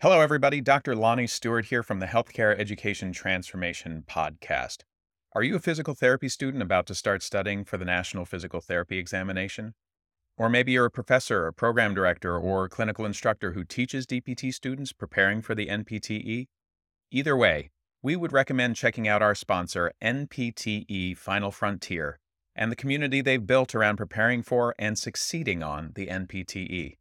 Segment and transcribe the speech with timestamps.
[0.00, 0.60] Hello, everybody.
[0.60, 0.94] Dr.
[0.94, 4.84] Lonnie Stewart here from the Healthcare Education Transformation Podcast.
[5.32, 8.96] Are you a physical therapy student about to start studying for the National Physical Therapy
[8.96, 9.74] Examination?
[10.36, 14.92] Or maybe you're a professor, a program director, or clinical instructor who teaches DPT students
[14.92, 16.46] preparing for the NPTE?
[17.10, 17.70] Either way,
[18.00, 22.20] we would recommend checking out our sponsor, NPTE Final Frontier,
[22.54, 26.98] and the community they've built around preparing for and succeeding on the NPTE.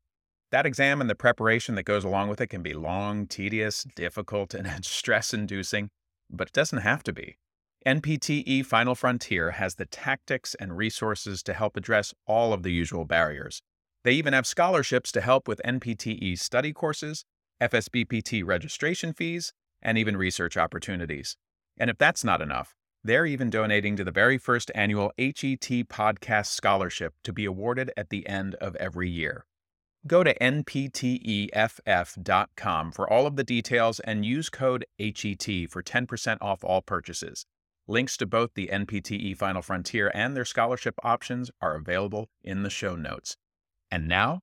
[0.52, 4.54] That exam and the preparation that goes along with it can be long, tedious, difficult,
[4.54, 5.90] and stress inducing,
[6.30, 7.38] but it doesn't have to be.
[7.85, 13.05] NPTE Final Frontier has the tactics and resources to help address all of the usual
[13.05, 13.62] barriers.
[14.04, 17.26] They even have scholarships to help with NPTE study courses,
[17.62, 21.38] FSBPT registration fees, and even research opportunities.
[21.77, 22.73] And if that's not enough,
[23.04, 28.09] they're even donating to the very first annual HET Podcast Scholarship to be awarded at
[28.09, 29.45] the end of every year.
[30.05, 30.91] Go to npteff.com
[32.91, 37.45] for all of the details and use code HET for 10% off all purchases.
[37.87, 42.70] Links to both the NPTE Final Frontier and their scholarship options are available in the
[42.70, 43.37] show notes.
[43.89, 44.41] And now,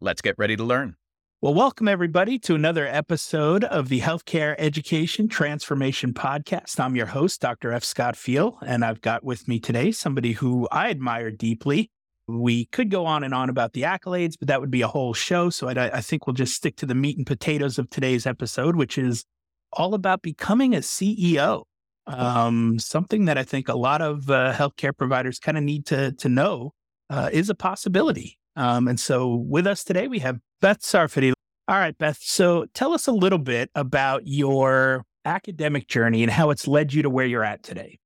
[0.00, 0.96] let's get ready to learn.
[1.40, 6.80] Well, welcome everybody to another episode of the Healthcare Education Transformation Podcast.
[6.80, 7.70] I'm your host, Dr.
[7.70, 7.84] F.
[7.84, 11.90] Scott Feil, and I've got with me today somebody who I admire deeply,
[12.26, 15.12] we could go on and on about the accolades, but that would be a whole
[15.12, 15.50] show.
[15.50, 18.76] So I, I, think we'll just stick to the meat and potatoes of today's episode,
[18.76, 19.24] which is
[19.72, 21.64] all about becoming a CEO.
[22.06, 26.12] Um, something that I think a lot of uh, healthcare providers kind of need to
[26.12, 26.72] to know
[27.08, 28.38] uh, is a possibility.
[28.56, 31.32] Um, and so with us today, we have Beth Safarty.
[31.66, 32.18] All right, Beth.
[32.20, 37.02] So tell us a little bit about your academic journey and how it's led you
[37.02, 37.98] to where you're at today.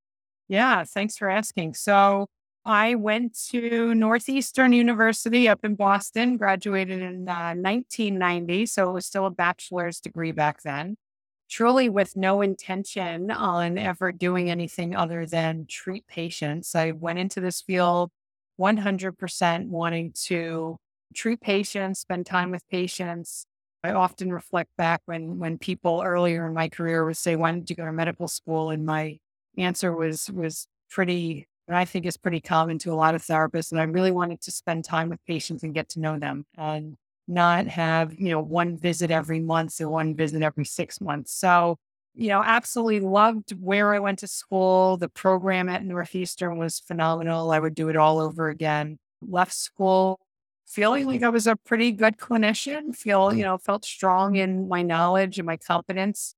[0.49, 1.75] Yeah, thanks for asking.
[1.75, 2.27] So
[2.69, 8.67] I went to Northeastern University up in Boston, graduated in uh, 1990.
[8.67, 10.99] So it was still a bachelor's degree back then,
[11.49, 16.75] truly with no intention on ever doing anything other than treat patients.
[16.75, 18.11] I went into this field
[18.61, 20.77] 100% wanting to
[21.15, 23.47] treat patients, spend time with patients.
[23.83, 27.71] I often reflect back when when people earlier in my career would say, "Why did
[27.71, 29.21] you go to medical school?" and my
[29.57, 33.71] answer was was pretty and I think is pretty common to a lot of therapists.
[33.71, 36.97] And I really wanted to spend time with patients and get to know them and
[37.29, 41.33] not have, you know, one visit every month or one visit every six months.
[41.33, 41.77] So,
[42.15, 44.97] you know, absolutely loved where I went to school.
[44.97, 47.53] The program at Northeastern was phenomenal.
[47.53, 48.99] I would do it all over again.
[49.21, 50.19] Left school
[50.67, 53.47] feeling like I was a pretty good clinician, feel, you mm.
[53.47, 56.35] know, felt strong in my knowledge and my competence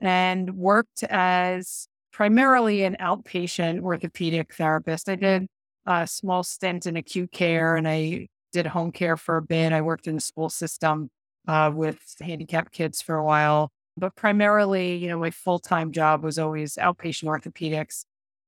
[0.00, 5.08] and worked as primarily an outpatient orthopedic therapist.
[5.08, 5.48] I did
[5.84, 9.72] a small stint in acute care and I did home care for a bit.
[9.72, 11.10] I worked in the school system
[11.48, 16.22] uh, with handicapped kids for a while, but primarily, you know, my full time job
[16.22, 18.04] was always outpatient orthopedics.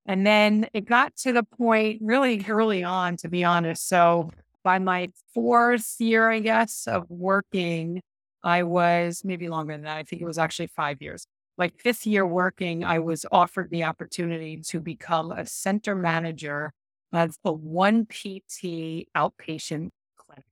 [0.07, 3.89] And then it got to the point really early on, to be honest.
[3.89, 4.31] So
[4.63, 8.01] by my fourth year, I guess, of working,
[8.45, 9.97] I was maybe longer than that.
[9.97, 11.27] I think it was actually five years
[11.59, 16.73] like fifth year working, I was offered the opportunity to become a center manager
[17.13, 20.45] of a one PT outpatient clinic.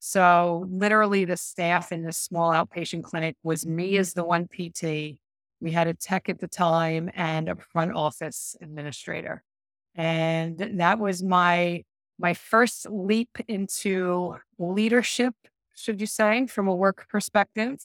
[0.00, 5.18] So literally the staff in this small outpatient clinic was me as the one PT.
[5.60, 9.42] We had a tech at the time and a front office administrator.
[9.94, 11.84] And that was my
[12.18, 15.34] my first leap into leadership,
[15.74, 17.78] should you say, from a work perspective.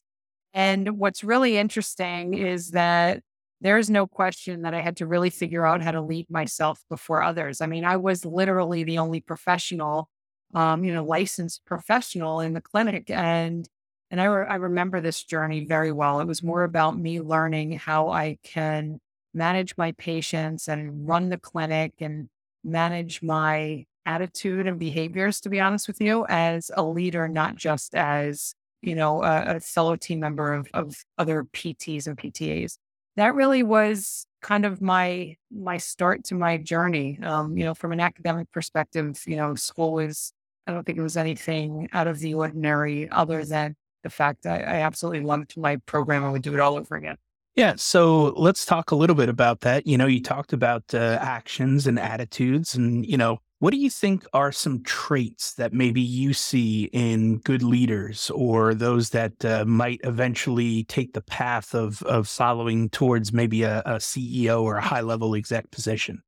[0.53, 3.21] And what's really interesting is that
[3.61, 7.21] there's no question that I had to really figure out how to lead myself before
[7.21, 7.61] others.
[7.61, 10.09] I mean, I was literally the only professional,
[10.53, 13.09] um, you know, licensed professional in the clinic.
[13.09, 13.67] And
[14.09, 16.19] and I, re- I remember this journey very well.
[16.19, 18.99] It was more about me learning how I can
[19.33, 22.27] manage my patients and run the clinic and
[22.61, 27.95] manage my attitude and behaviors, to be honest with you, as a leader, not just
[27.95, 32.77] as you know, a, a fellow team member of, of other PTs and PTAs.
[33.17, 37.19] That really was kind of my my start to my journey.
[37.21, 40.33] Um, you know, from an academic perspective, you know, school was
[40.67, 44.67] I don't think it was anything out of the ordinary other than the fact that
[44.67, 47.17] I absolutely loved my program and would do it all over again.
[47.55, 47.73] Yeah.
[47.75, 49.85] So let's talk a little bit about that.
[49.85, 53.91] You know, you talked about uh, actions and attitudes, and, you know, what do you
[53.91, 59.63] think are some traits that maybe you see in good leaders or those that uh,
[59.65, 64.81] might eventually take the path of, of following towards maybe a, a CEO or a
[64.81, 66.23] high level exec position?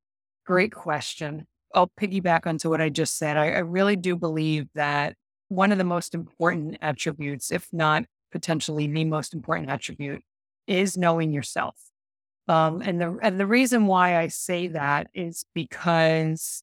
[0.45, 1.47] Great question.
[1.73, 3.35] I'll piggyback onto what I just said.
[3.35, 5.15] I, I really do believe that
[5.47, 10.21] one of the most important attributes, if not potentially the most important attribute
[10.67, 11.77] is knowing yourself.
[12.47, 16.61] Um, and the and the reason why I say that is because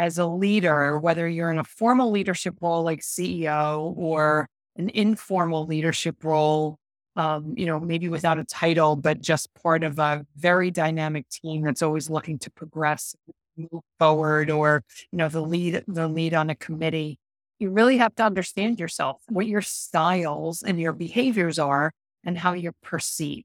[0.00, 5.66] as a leader, whether you're in a formal leadership role like CEO or an informal
[5.66, 6.78] leadership role,
[7.16, 11.60] um, you know, maybe without a title, but just part of a very dynamic team
[11.60, 13.14] that's always looking to progress,
[13.58, 14.82] move forward, or
[15.12, 17.18] you know, the lead the lead on a committee.
[17.58, 21.92] You really have to understand yourself, what your styles and your behaviors are,
[22.24, 23.44] and how you're perceived,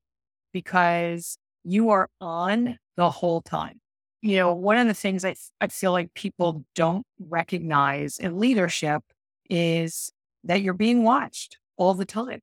[0.53, 3.81] because you are on the whole time
[4.25, 9.03] you know, one of the things I, I feel like people don't recognize in leadership
[9.51, 10.11] is
[10.43, 12.39] that you're being watched all the time.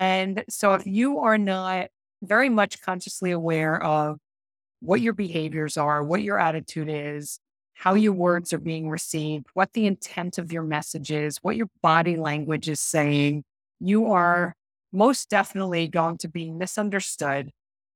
[0.00, 1.86] And so if you are not
[2.20, 4.18] very much consciously aware of
[4.80, 7.38] what your behaviors are, what your attitude is,
[7.74, 11.68] how your words are being received, what the intent of your message is, what your
[11.80, 13.44] body language is saying,
[13.78, 14.52] you are
[14.92, 17.52] most definitely going to be misunderstood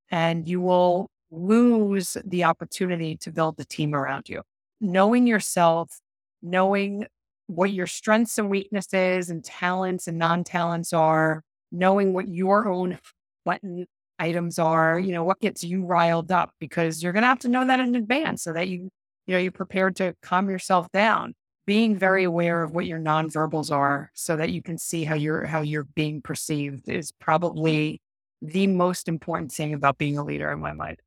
[0.08, 4.42] and you will lose the opportunity to build the team around you.
[4.80, 6.00] Knowing yourself,
[6.42, 7.06] knowing
[7.46, 12.98] what your strengths and weaknesses and talents and non talents are, knowing what your own
[13.44, 13.86] button
[14.18, 17.48] items are, you know, what gets you riled up because you're going to have to
[17.48, 18.88] know that in advance so that you,
[19.26, 21.34] you know, you're prepared to calm yourself down.
[21.64, 25.46] Being very aware of what your nonverbals are so that you can see how you're
[25.46, 28.00] how you're being perceived is probably
[28.42, 30.98] the most important thing about being a leader in my mind.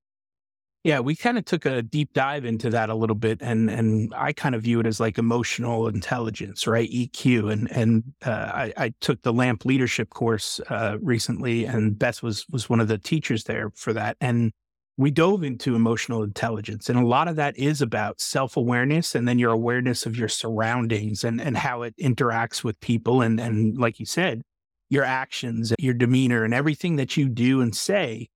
[0.86, 4.14] Yeah, we kind of took a deep dive into that a little bit, and and
[4.16, 6.88] I kind of view it as like emotional intelligence, right?
[6.88, 12.22] EQ, and and uh, I, I, took the LAMP leadership course uh, recently, and Beth
[12.22, 14.52] was was one of the teachers there for that, and
[14.96, 19.28] we dove into emotional intelligence, and a lot of that is about self awareness, and
[19.28, 23.76] then your awareness of your surroundings and and how it interacts with people, and and
[23.80, 24.44] like you said,
[24.90, 28.30] your actions, your demeanor, and everything that you do and say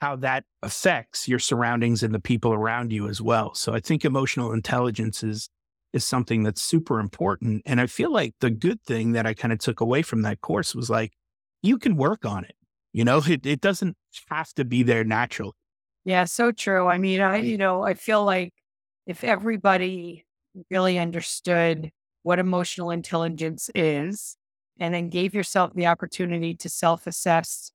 [0.00, 3.54] how that affects your surroundings and the people around you as well.
[3.54, 5.48] So I think emotional intelligence is
[5.92, 7.62] is something that's super important.
[7.64, 10.42] And I feel like the good thing that I kind of took away from that
[10.42, 11.12] course was like,
[11.62, 12.54] you can work on it.
[12.92, 13.96] You know, it, it doesn't
[14.28, 15.52] have to be there naturally.
[16.04, 16.86] Yeah, so true.
[16.86, 18.52] I mean, I, you know, I feel like
[19.06, 20.26] if everybody
[20.70, 21.90] really understood
[22.22, 24.36] what emotional intelligence is
[24.78, 27.70] and then gave yourself the opportunity to self assess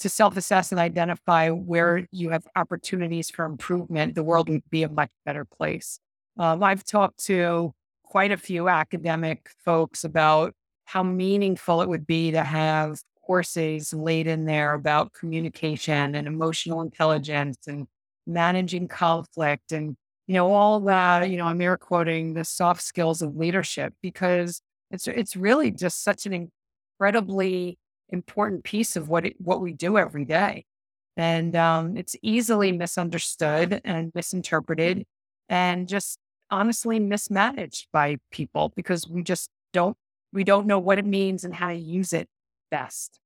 [0.00, 4.82] to self assess and identify where you have opportunities for improvement, the world would be
[4.82, 6.00] a much better place.
[6.38, 7.72] Um, I've talked to
[8.04, 10.54] quite a few academic folks about
[10.84, 16.80] how meaningful it would be to have courses laid in there about communication and emotional
[16.80, 17.86] intelligence and
[18.26, 23.22] managing conflict and you know all that you know i'm air quoting the soft skills
[23.22, 24.60] of leadership because
[24.90, 26.50] it's it's really just such an
[26.98, 27.78] incredibly
[28.12, 30.64] important piece of what it, what we do every day.
[31.16, 35.04] And um, it's easily misunderstood and misinterpreted
[35.48, 36.18] and just
[36.50, 39.96] honestly mismanaged by people because we just don't
[40.32, 42.28] we don't know what it means and how to use it
[42.70, 43.18] best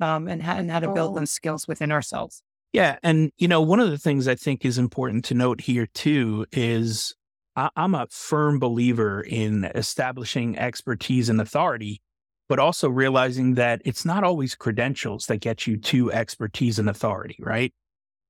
[0.00, 1.20] um, and, how, and how to build oh.
[1.20, 2.42] those skills within ourselves.
[2.72, 2.98] Yeah.
[3.02, 6.46] And, you know, one of the things I think is important to note here too
[6.52, 7.14] is
[7.56, 12.00] I- I'm a firm believer in establishing expertise and authority
[12.52, 17.38] but also realizing that it's not always credentials that get you to expertise and authority,
[17.40, 17.72] right?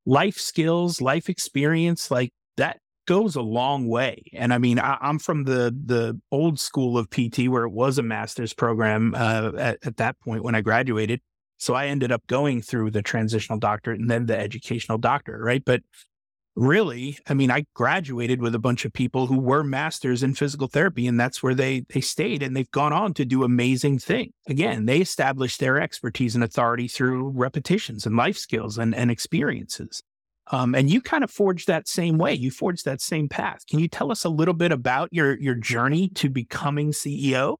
[0.07, 4.23] Life skills, life experience, like that goes a long way.
[4.33, 7.99] And I mean, I, am from the the old school of PT where it was
[7.99, 11.21] a master's program uh, at, at that point when I graduated.
[11.59, 15.65] So I ended up going through the transitional doctorate and then the educational doctorate, right?
[15.65, 15.83] But
[16.55, 20.69] really, I mean, I graduated with a bunch of people who were masters in physical
[20.69, 24.33] therapy, and that's where they they stayed, and they've gone on to do amazing things.
[24.49, 30.03] Again, they established their expertise and authority through repetitions and life skills and, and experiences.
[30.51, 32.35] Um, and you kind of forged that same way.
[32.35, 33.67] You forged that same path.
[33.69, 37.57] Can you tell us a little bit about your your journey to becoming CEO?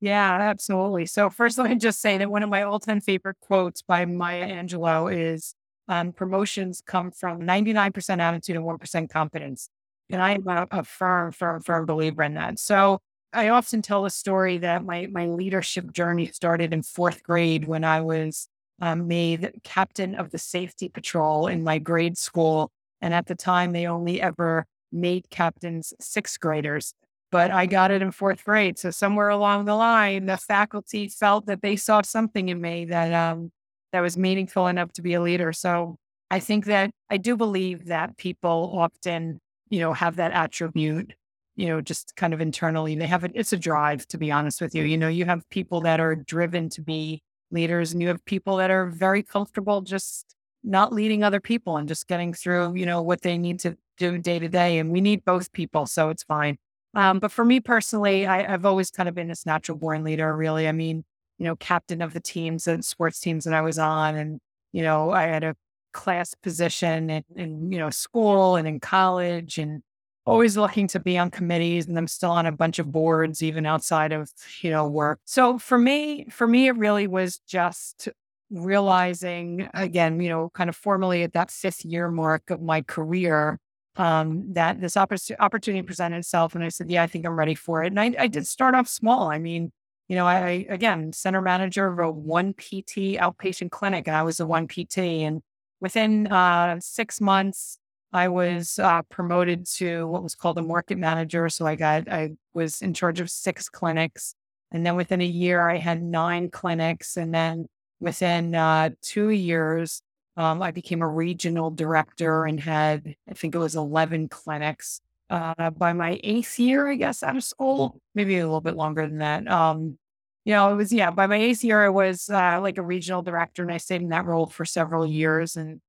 [0.00, 1.06] Yeah, absolutely.
[1.06, 4.48] So first, let me just say that one of my all-time favorite quotes by Maya
[4.48, 5.54] Angelou is
[5.88, 9.68] um, promotions come from 99% attitude and 1% competence.
[10.08, 12.58] And I am a, a firm, firm, firm believer in that.
[12.58, 13.00] So
[13.32, 17.84] I often tell the story that my, my leadership journey started in fourth grade when
[17.84, 18.48] I was
[18.80, 22.70] um, made captain of the safety patrol in my grade school.
[23.00, 26.94] And at the time, they only ever made captains sixth graders,
[27.30, 28.78] but I got it in fourth grade.
[28.78, 33.12] So somewhere along the line, the faculty felt that they saw something in me that
[33.12, 33.52] um,
[33.92, 35.52] that was meaningful enough to be a leader.
[35.52, 35.96] So
[36.30, 41.14] I think that I do believe that people often, you know, have that attribute,
[41.56, 42.94] you know, just kind of internally.
[42.94, 44.84] They have it, it's a drive, to be honest with you.
[44.84, 48.56] You know, you have people that are driven to be leaders and you have people
[48.56, 53.02] that are very comfortable just not leading other people and just getting through, you know,
[53.02, 54.78] what they need to do day to day.
[54.78, 55.86] And we need both people.
[55.86, 56.58] So it's fine.
[56.94, 60.36] Um, but for me personally, I, I've always kind of been this natural born leader,
[60.36, 60.68] really.
[60.68, 61.04] I mean,
[61.40, 64.14] you know, captain of the teams and sports teams that I was on.
[64.14, 64.40] And,
[64.72, 65.56] you know, I had a
[65.92, 69.80] class position in, in, you know, school and in college and
[70.26, 73.64] always looking to be on committees and I'm still on a bunch of boards, even
[73.64, 74.30] outside of,
[74.60, 75.18] you know, work.
[75.24, 78.10] So for me, for me, it really was just
[78.50, 83.58] realizing again, you know, kind of formally at that fifth year mark of my career,
[83.96, 86.54] um, that this opp- opportunity presented itself.
[86.54, 87.86] And I said, yeah, I think I'm ready for it.
[87.86, 89.30] And I, I did start off small.
[89.30, 89.72] I mean,
[90.10, 94.38] you know, I, again, center manager of a one PT outpatient clinic, and I was
[94.38, 94.98] the one PT.
[94.98, 95.40] And
[95.80, 97.78] within uh, six months,
[98.12, 101.48] I was uh, promoted to what was called a market manager.
[101.48, 104.34] So I got, I was in charge of six clinics.
[104.72, 107.16] And then within a year, I had nine clinics.
[107.16, 107.66] And then
[108.00, 110.02] within uh, two years,
[110.36, 115.02] um, I became a regional director and had, I think it was 11 clinics.
[115.30, 119.06] Uh, by my eighth year, I guess, out of school, maybe a little bit longer
[119.06, 119.46] than that.
[119.48, 119.96] Um,
[120.44, 123.22] you know, it was, yeah, by my eighth year, I was uh, like a regional
[123.22, 125.56] director and I stayed in that role for several years.
[125.56, 125.80] And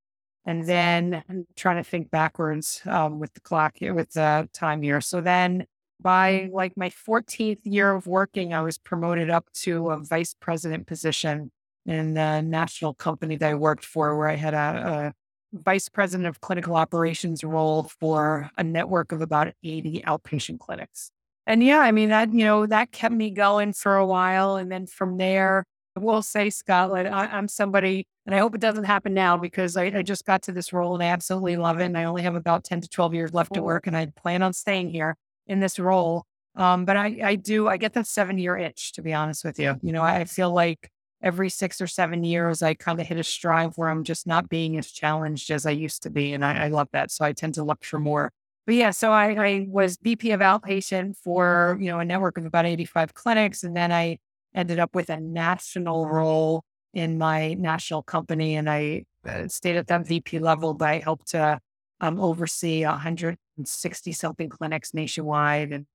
[0.44, 5.00] and then I'm trying to think backwards um, with the clock, with the time here.
[5.00, 5.66] So then
[6.00, 10.86] by like my 14th year of working, I was promoted up to a vice president
[10.86, 11.52] position
[11.86, 15.14] in the national company that I worked for, where I had a, a
[15.52, 21.10] vice president of clinical operations role for a network of about 80 outpatient clinics.
[21.46, 24.56] And yeah, I mean, that, you know, that kept me going for a while.
[24.56, 25.64] And then from there,
[25.96, 29.36] I will say, Scott, and, I, am somebody, and I hope it doesn't happen now
[29.36, 31.84] because I, I, just got to this role and I absolutely love it.
[31.86, 34.42] And I only have about 10 to 12 years left to work, and I plan
[34.42, 35.16] on staying here
[35.46, 36.24] in this role.
[36.54, 39.58] Um, but I, I do, I get that seven year itch, to be honest with
[39.58, 39.76] you.
[39.82, 40.90] You know, I feel like
[41.22, 44.48] every six or seven years, I kind of hit a stride where I'm just not
[44.48, 46.32] being as challenged as I used to be.
[46.32, 47.10] And I, I love that.
[47.10, 48.32] So I tend to look for more.
[48.66, 52.46] But yeah, so I, I was VP of outpatient for, you know, a network of
[52.46, 53.64] about 85 clinics.
[53.64, 54.18] And then I
[54.54, 56.64] ended up with a national role
[56.94, 58.56] in my national company.
[58.56, 61.58] And I uh, stayed at that VP level, but I helped to
[62.00, 65.86] um, oversee 160 something clinics nationwide and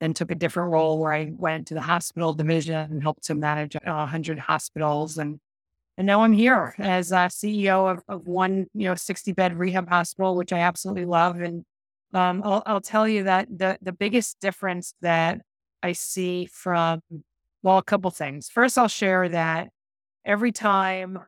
[0.00, 3.34] then took a different role where I went to the hospital division and helped to
[3.34, 5.18] manage 100 hospitals.
[5.18, 5.40] And
[5.96, 9.88] and now I'm here as a CEO of, of one, you know, 60 bed rehab
[9.88, 11.40] hospital, which I absolutely love.
[11.40, 11.64] And
[12.14, 15.40] um, I'll, I'll tell you that the, the biggest difference that
[15.82, 17.02] I see from
[17.62, 18.48] well, a couple things.
[18.48, 19.70] First, I'll share that
[20.24, 21.18] every time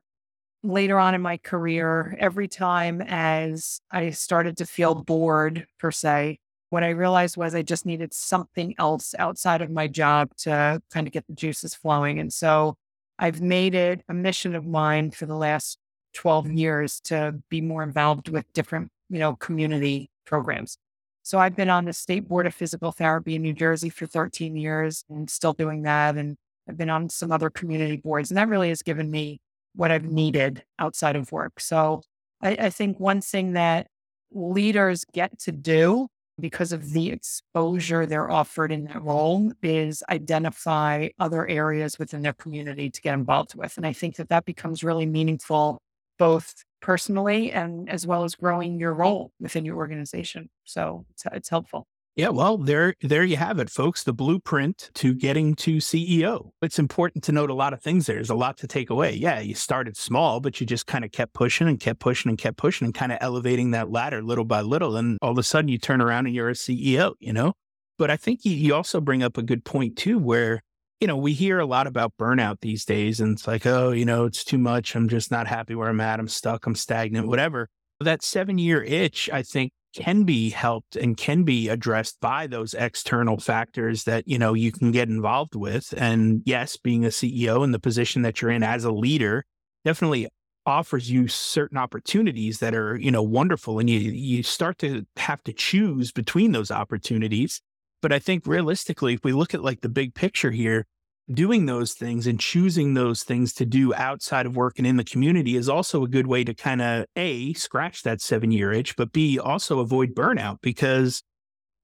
[0.63, 6.39] later on in my career, every time as I started to feel bored, per se,
[6.71, 11.07] what I realized was I just needed something else outside of my job to kind
[11.07, 12.19] of get the juices flowing.
[12.19, 12.77] And so
[13.19, 15.79] I've made it a mission of mine for the last
[16.15, 20.79] 12 years to be more involved with different, you know, community programs.
[21.23, 24.57] So I've been on the state board of physical therapy in New Jersey for 13
[24.57, 26.17] years and still doing that.
[26.17, 26.37] And
[26.69, 29.41] I've been on some other community boards, and that really has given me
[29.75, 31.61] what I've needed outside of work.
[31.61, 32.03] So
[32.41, 33.89] I, I think one thing that
[34.33, 36.09] leaders get to do
[36.41, 42.33] because of the exposure they're offered in that role is identify other areas within their
[42.33, 43.77] community to get involved with.
[43.77, 45.81] And I think that that becomes really meaningful
[46.19, 50.49] both personally and as well as growing your role within your organization.
[50.65, 51.87] So it's, it's helpful.
[52.21, 54.05] Yeah, well, there there you have it, folks.
[54.05, 56.51] The blueprint to getting to CEO.
[56.61, 58.17] It's important to note a lot of things there.
[58.17, 59.15] There's a lot to take away.
[59.15, 62.37] Yeah, you started small, but you just kind of kept pushing and kept pushing and
[62.37, 64.99] kept pushing and kind of elevating that ladder little by little.
[64.99, 67.55] And all of a sudden you turn around and you're a CEO, you know?
[67.97, 70.61] But I think you, you also bring up a good point too, where
[71.01, 74.05] you know, we hear a lot about burnout these days, and it's like, oh, you
[74.05, 74.95] know, it's too much.
[74.95, 76.21] I'm just not happy where I'm at.
[76.21, 76.67] I'm stuck.
[76.67, 77.71] I'm stagnant, whatever.
[77.99, 82.75] That seven year itch, I think, can be helped and can be addressed by those
[82.75, 85.93] external factors that, you know, you can get involved with.
[85.97, 89.45] And yes, being a CEO in the position that you're in as a leader
[89.85, 90.29] definitely
[90.67, 93.79] offers you certain opportunities that are, you know, wonderful.
[93.79, 97.61] And you, you start to have to choose between those opportunities
[98.03, 100.87] but I think realistically, if we look at like the big picture here,
[101.33, 105.05] doing those things and choosing those things to do outside of work and in the
[105.05, 108.97] community is also a good way to kind of A, scratch that seven year itch,
[108.97, 111.23] but B, also avoid burnout because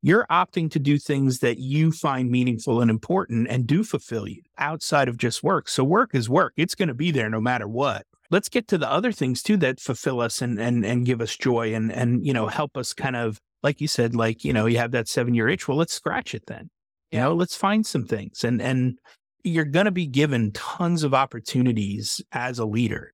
[0.03, 4.43] you're opting to do things that you find meaningful and important and do fulfill you
[4.59, 5.69] outside of just work.
[5.69, 6.53] So work is work.
[6.57, 8.05] It's going to be there no matter what.
[8.31, 11.37] Let's get to the other things too that fulfill us and and and give us
[11.37, 14.67] joy and and you know help us kind of like you said, like, you know,
[14.67, 15.67] you have that seven year itch.
[15.67, 16.71] Well, let's scratch it then.
[17.11, 18.45] You know, let's find some things.
[18.45, 18.99] And and
[19.47, 23.13] you're going to be given tons of opportunities as a leader.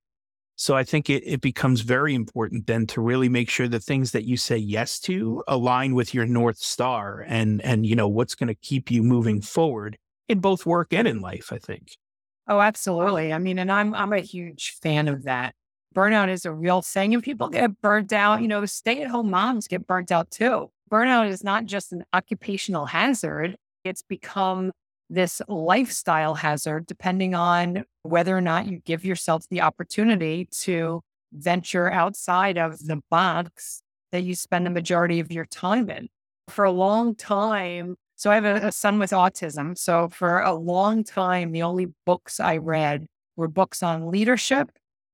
[0.55, 4.11] So I think it, it becomes very important then to really make sure the things
[4.11, 8.35] that you say yes to align with your North Star and and you know what's
[8.35, 9.97] going to keep you moving forward
[10.29, 11.97] in both work and in life, I think.
[12.47, 13.33] Oh, absolutely.
[13.33, 15.55] I mean, and I'm I'm a huge fan of that.
[15.95, 18.41] Burnout is a real thing and people get burnt out.
[18.41, 20.69] You know, stay-at-home moms get burnt out too.
[20.91, 23.55] Burnout is not just an occupational hazard.
[23.83, 24.71] It's become
[25.13, 31.01] this lifestyle hazard, depending on whether or not you give yourself the opportunity to
[31.31, 36.07] venture outside of the box that you spend the majority of your time in.
[36.49, 39.77] For a long time, so I have a, a son with autism.
[39.77, 43.05] So for a long time, the only books I read
[43.35, 44.71] were books on leadership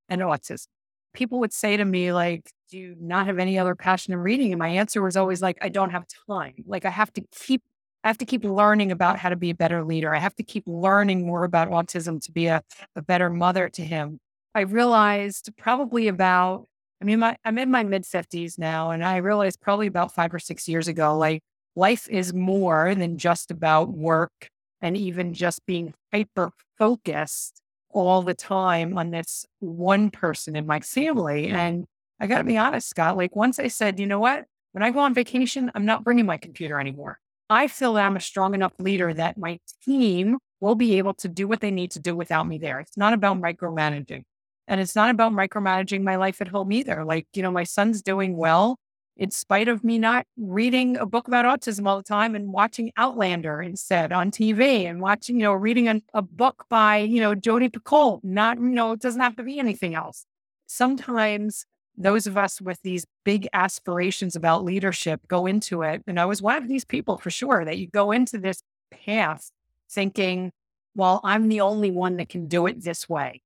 [0.08, 0.68] and autism.
[1.14, 4.52] People would say to me, like, do you not have any other passion in reading?
[4.52, 6.54] And my answer was always like, I don't have time.
[6.66, 7.64] Like I have to keep
[8.04, 10.16] I have to keep learning about how to be a better leader.
[10.16, 12.62] I have to keep learning more about autism to be a,
[12.96, 14.20] a better mother to him.
[14.56, 16.66] I realized probably about,
[17.02, 20.34] I mean, my, I'm in my mid 50s now, and I realized probably about five
[20.34, 21.42] or six years ago, like
[21.76, 24.50] life is more than just about work
[24.82, 30.80] and even just being hyper focused all the time on this one person in my
[30.80, 31.48] family.
[31.48, 31.86] And
[32.20, 34.46] I got to be honest, Scott, like once I said, you know what?
[34.72, 37.20] When I go on vacation, I'm not bringing my computer anymore.
[37.50, 41.28] I feel that I'm a strong enough leader that my team will be able to
[41.28, 42.80] do what they need to do without me there.
[42.80, 44.24] It's not about micromanaging.
[44.68, 47.04] And it's not about micromanaging my life at home either.
[47.04, 48.78] Like, you know, my son's doing well
[49.18, 52.92] in spite of me not reading a book about autism all the time and watching
[52.96, 57.34] Outlander instead on TV and watching, you know, reading a, a book by, you know,
[57.36, 58.24] Jodi Picoult.
[58.24, 60.26] Not, you know, it doesn't have to be anything else.
[60.68, 61.66] Sometimes
[62.00, 66.02] those of us with these big aspirations about leadership go into it.
[66.08, 69.52] And I was one of these people for sure that you go into this path
[69.92, 70.52] thinking,
[70.96, 73.42] well, I'm the only one that can do it this way.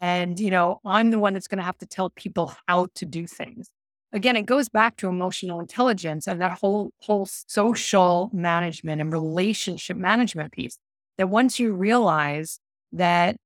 [0.00, 3.04] And, you know, I'm the one that's going to have to tell people how to
[3.04, 3.68] do things.
[4.12, 9.96] Again, it goes back to emotional intelligence and that whole, whole social management and relationship
[9.96, 10.78] management piece.
[11.18, 12.60] That once you realize
[12.92, 13.36] that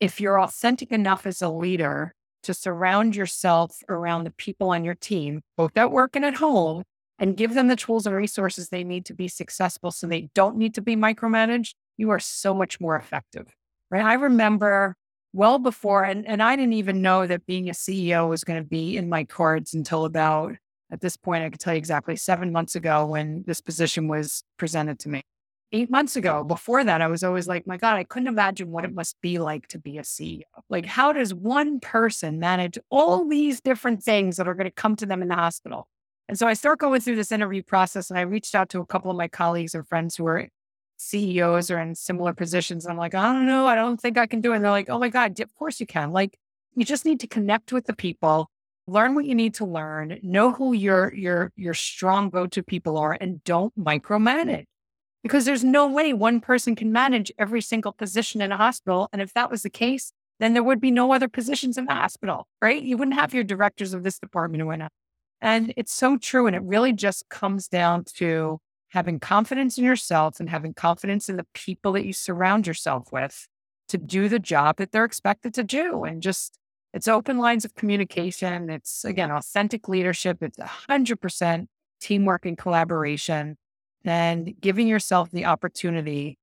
[0.00, 4.94] if you're authentic enough as a leader to surround yourself around the people on your
[4.94, 6.82] team, both at work and at home,
[7.18, 10.56] and give them the tools and resources they need to be successful so they don't
[10.56, 13.54] need to be micromanaged, you are so much more effective.
[13.90, 14.04] Right.
[14.04, 14.96] I remember
[15.32, 18.68] well before, and, and I didn't even know that being a CEO was going to
[18.68, 20.54] be in my cards until about
[20.92, 24.42] at this point, I could tell you exactly seven months ago when this position was
[24.56, 25.22] presented to me
[25.72, 26.44] eight months ago.
[26.44, 29.38] Before that, I was always like, my God, I couldn't imagine what it must be
[29.38, 30.42] like to be a CEO.
[30.68, 34.96] Like, how does one person manage all these different things that are going to come
[34.96, 35.88] to them in the hospital?
[36.28, 38.86] And so I start going through this interview process and I reached out to a
[38.86, 40.48] couple of my colleagues or friends who are
[40.96, 42.86] CEOs or in similar positions.
[42.86, 43.66] I'm like, I don't know.
[43.66, 44.56] I don't think I can do it.
[44.56, 46.12] And they're like, oh my God, of course you can.
[46.12, 46.38] Like,
[46.76, 48.48] you just need to connect with the people,
[48.86, 53.16] learn what you need to learn, know who your your your strong go-to people are,
[53.20, 54.66] and don't micromanage
[55.22, 59.08] because there's no way one person can manage every single position in a hospital.
[59.12, 61.94] And if that was the case, then there would be no other positions in the
[61.94, 62.82] hospital, right?
[62.82, 64.88] You wouldn't have your directors of this department or.
[65.42, 66.46] And it's so true.
[66.46, 71.36] And it really just comes down to having confidence in yourself and having confidence in
[71.36, 73.46] the people that you surround yourself with
[73.88, 76.04] to do the job that they're expected to do.
[76.04, 76.58] And just,
[76.92, 78.68] it's open lines of communication.
[78.70, 80.38] It's, again, authentic leadership.
[80.42, 81.66] It's 100%
[82.00, 83.56] teamwork and collaboration
[84.04, 86.38] and giving yourself the opportunity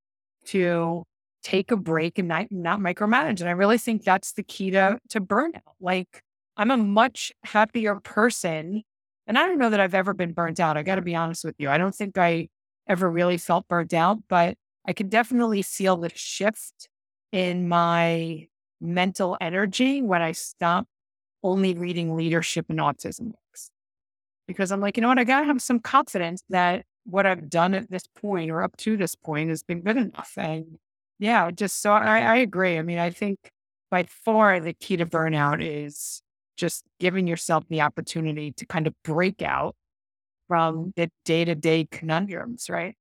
[0.46, 1.04] to
[1.43, 3.39] take a break and not, not micromanage.
[3.39, 4.96] And I really think that's the key to, mm-hmm.
[5.10, 5.62] to burnout.
[5.80, 6.24] Like
[6.56, 8.84] I'm a much happier person.
[9.28, 10.78] And I don't know that I've ever been burnt out.
[10.78, 11.70] I got to be honest with you.
[11.70, 12.48] I don't think I
[12.88, 16.88] ever really felt burnt out, but I can definitely feel the shift
[17.32, 18.48] in my
[18.80, 20.88] mental energy when I stop
[21.43, 23.70] only reading leadership and autism books.
[24.48, 25.20] Because I'm like, you know what?
[25.20, 28.76] I got to have some confidence that what I've done at this point or up
[28.78, 30.34] to this point has been good enough.
[30.38, 30.78] And
[31.20, 32.78] yeah, just so I, I agree.
[32.78, 33.50] I mean, I think
[33.89, 36.22] by far the key to burnout is
[36.58, 39.76] just giving yourself the opportunity to kind of break out
[40.48, 40.89] from mm-hmm.
[40.96, 42.96] the day to day conundrums, right?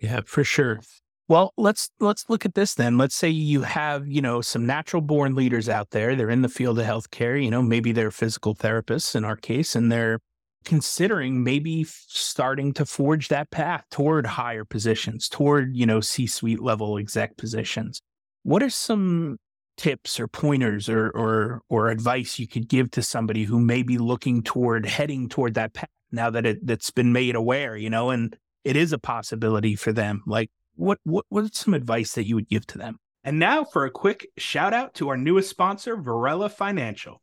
[0.00, 0.80] Yeah, for sure.
[1.28, 2.98] Well, let's let's look at this then.
[2.98, 6.16] Let's say you have, you know, some natural born leaders out there.
[6.16, 9.76] They're in the field of healthcare, you know, maybe they're physical therapists in our case,
[9.76, 10.18] and they're
[10.64, 16.60] considering maybe starting to forge that path toward higher positions, toward, you know, C suite
[16.60, 18.02] level exec positions.
[18.42, 19.38] What are some
[19.76, 23.98] tips or pointers or, or, or advice you could give to somebody who may be
[23.98, 28.10] looking toward heading toward that path now that it, that's been made aware, you know,
[28.10, 30.22] and it is a possibility for them?
[30.26, 32.98] Like, what, what, what's some advice that you would give to them?
[33.24, 37.20] And now for a quick shout out to our newest sponsor, Varela Financial.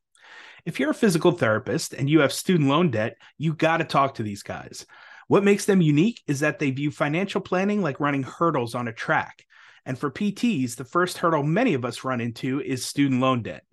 [0.68, 4.16] If you're a physical therapist and you have student loan debt, you got to talk
[4.16, 4.86] to these guys.
[5.30, 8.94] What makes them unique is that they view financial planning like running hurdles on a
[8.94, 9.46] track.
[9.86, 13.64] And for PTs, the first hurdle many of us run into is student loan debt.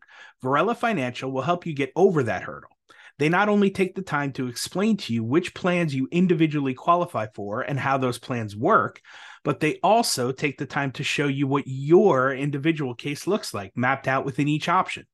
[0.41, 2.71] Varela Financial will help you get over that hurdle.
[3.19, 7.27] They not only take the time to explain to you which plans you individually qualify
[7.35, 9.01] for and how those plans work,
[9.43, 13.73] but they also take the time to show you what your individual case looks like,
[13.75, 15.07] mapped out within each option.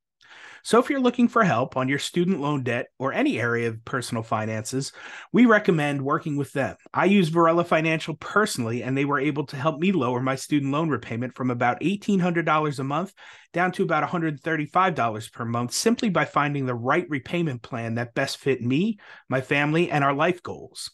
[0.62, 3.84] So, if you're looking for help on your student loan debt or any area of
[3.84, 4.92] personal finances,
[5.32, 6.76] we recommend working with them.
[6.92, 10.72] I use Varela Financial personally, and they were able to help me lower my student
[10.72, 13.12] loan repayment from about $1,800 a month
[13.52, 18.38] down to about $135 per month simply by finding the right repayment plan that best
[18.38, 20.90] fit me, my family, and our life goals.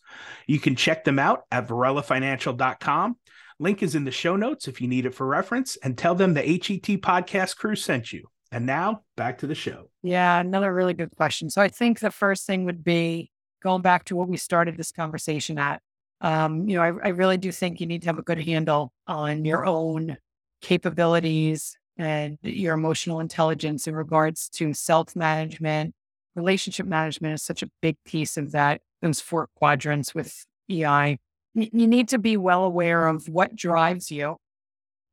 [0.46, 3.16] You can check them out at varelafinancial.com.
[3.58, 6.34] Link is in the show notes if you need it for reference, and tell them
[6.34, 8.28] the HET podcast crew sent you.
[8.56, 9.90] And now back to the show.
[10.02, 11.50] Yeah, another really good question.
[11.50, 13.30] So I think the first thing would be
[13.62, 15.82] going back to what we started this conversation at.
[16.22, 18.94] Um, you know, I, I really do think you need to have a good handle
[19.06, 20.16] on your own
[20.62, 25.94] capabilities and your emotional intelligence in regards to self management.
[26.34, 31.18] Relationship management is such a big piece of that, those four quadrants with EI.
[31.52, 34.38] You need to be well aware of what drives you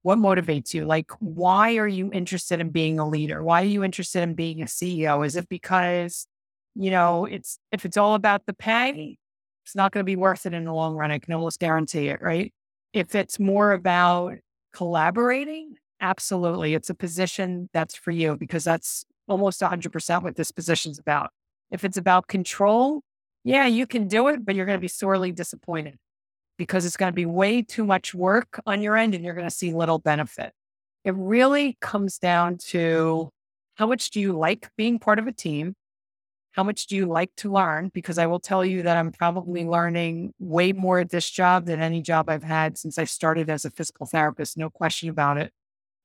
[0.04, 0.86] what motivates you?
[0.86, 3.42] Like, why are you interested in being a leader?
[3.42, 5.26] Why are you interested in being a CEO?
[5.26, 6.28] Is it because,
[6.76, 9.18] you know, it's if it's all about the pay,
[9.66, 11.10] it's not going to be worth it in the long run.
[11.10, 12.54] I can almost guarantee it, right?
[12.92, 14.36] If it's more about
[14.74, 16.74] collaborating, absolutely.
[16.74, 21.30] It's a position that's for you because that's almost 100% what this position's about.
[21.72, 23.02] If it's about control,
[23.46, 25.98] yeah, you can do it, but you're going to be sorely disappointed
[26.58, 29.48] because it's going to be way too much work on your end and you're going
[29.48, 30.54] to see little benefit.
[31.04, 33.30] It really comes down to
[33.76, 35.76] how much do you like being part of a team?
[36.52, 37.90] How much do you like to learn?
[37.94, 41.82] Because I will tell you that I'm probably learning way more at this job than
[41.82, 45.52] any job I've had since I started as a physical therapist, no question about it.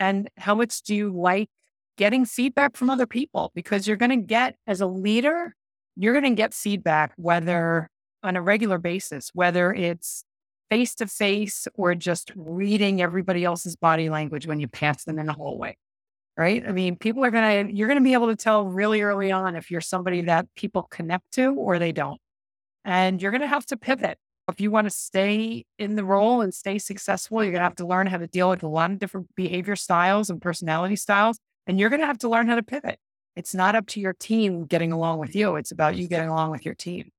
[0.01, 1.51] And how much do you like
[1.99, 3.53] getting feedback from other people?
[3.55, 5.55] Because you're going to get, as a leader,
[5.97, 7.91] you're going to get feedback whether
[8.23, 10.25] on a regular basis, whether it's
[10.71, 15.27] face to face or just reading everybody else's body language when you pass them in
[15.27, 15.77] the hallway.
[16.37, 16.65] Right.
[16.67, 19.33] I mean, people are going to, you're going to be able to tell really early
[19.33, 22.21] on if you're somebody that people connect to or they don't.
[22.85, 24.19] And you're going to have to pivot.
[24.49, 27.75] If you want to stay in the role and stay successful, you're going to have
[27.77, 31.39] to learn how to deal with a lot of different behavior styles and personality styles.
[31.67, 32.99] And you're going to have to learn how to pivot.
[33.37, 35.57] It's not up to your team getting along with you.
[35.57, 37.11] It's about you getting along with your team.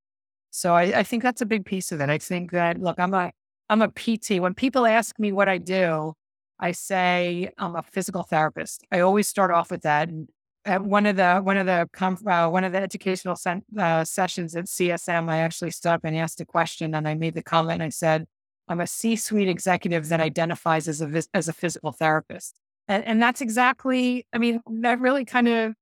[0.51, 2.09] So I, I, think that's a big piece of it.
[2.09, 3.31] I think that look, I'm a
[3.69, 4.39] I'm a PT.
[4.39, 6.13] When people ask me what I do,
[6.59, 8.83] I say I'm a physical therapist.
[8.91, 10.09] I always start off with that.
[10.09, 10.27] And
[10.65, 14.55] at one of the one of the uh, one of the educational sen- uh, sessions
[14.55, 17.81] at CSM, I actually stood up and asked a question, and I made the comment.
[17.81, 18.25] I said,
[18.67, 22.55] "I'm a C-suite executive that identifies as a as a physical therapist,"
[22.87, 24.25] and, and that's exactly.
[24.33, 25.73] I mean, that really kind of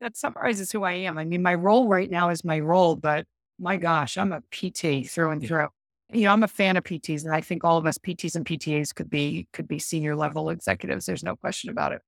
[0.00, 1.18] that summarizes who I am.
[1.18, 3.26] I mean, my role right now is my role, but
[3.58, 5.68] my gosh, I'm a PT through and through
[6.12, 8.44] you know, I'm a fan of PTs, and I think all of us PTs and
[8.44, 11.06] PTAs could be could be senior level executives.
[11.06, 12.02] There's no question about it.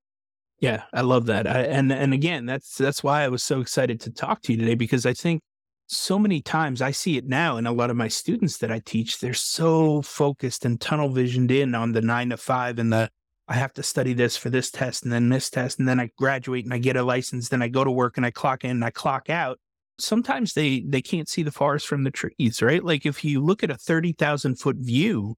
[0.61, 1.47] Yeah, I love that.
[1.47, 4.59] I, and and again, that's that's why I was so excited to talk to you
[4.59, 5.43] today because I think
[5.87, 8.81] so many times I see it now in a lot of my students that I
[8.81, 9.21] teach.
[9.21, 13.11] They're so focused and tunnel visioned in on the nine to five and the
[13.47, 16.11] I have to study this for this test and then this test and then I
[16.17, 17.51] graduate and I get a license.
[17.51, 19.59] Then I go to work and I clock in and I clock out
[19.99, 22.85] sometimes they they can't see the forest from the trees, right?
[22.85, 25.37] Like if you look at a 30,000 foot view,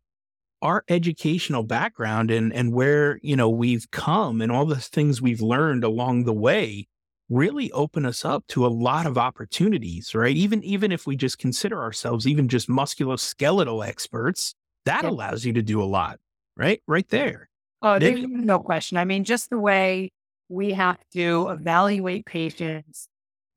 [0.63, 5.43] our educational background and and where, you know, we've come and all the things we've
[5.43, 6.89] learned along the way
[7.29, 10.37] really open us up to a lot of opportunities, right?
[10.37, 15.11] Even even if we just consider ourselves even just musculoskeletal experts, that yeah.
[15.11, 16.19] allows you to do a lot,
[16.57, 16.83] right?
[16.87, 17.49] Right there.
[17.83, 18.97] Oh, there's no question.
[18.97, 20.11] I mean, just the way
[20.49, 23.09] we have to evaluate patients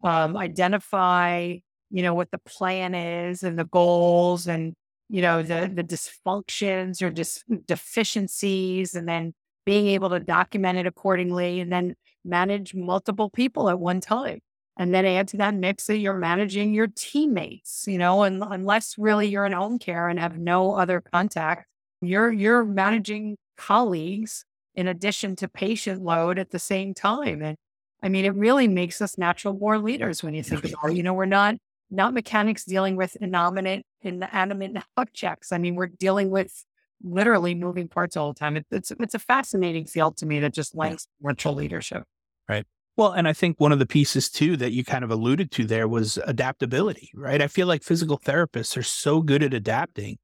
[0.04, 1.56] um, identify,
[1.90, 4.74] you know, what the plan is and the goals and,
[5.10, 9.34] you know, the, the dysfunctions or dis- deficiencies, and then
[9.66, 14.40] being able to document it accordingly and then manage multiple people at one time.
[14.78, 18.98] And then add to that mix that you're managing your teammates, you know, and unless
[18.98, 21.68] really you're in home care and have no other contact,
[22.02, 27.42] you're you're managing colleagues in addition to patient load at the same time.
[27.42, 27.58] And
[28.02, 30.98] I mean, it really makes us natural born leaders when you think about it.
[30.98, 31.56] You know, we're not
[31.92, 35.52] not mechanics dealing with inanimate inanimate objects.
[35.52, 36.66] I mean, we're dealing with
[37.04, 38.58] literally moving parts all the time.
[38.58, 42.04] It, it's it's a fascinating field to me that just lends virtual leadership.
[42.48, 42.66] Right.
[42.96, 45.66] Well, and I think one of the pieces too that you kind of alluded to
[45.66, 47.42] there was adaptability, right?
[47.42, 50.18] I feel like physical therapists are so good at adapting